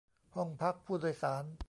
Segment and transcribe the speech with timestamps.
[0.35, 1.43] ห้องพักผู้โดยสาร